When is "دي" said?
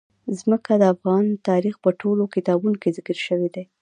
3.55-3.63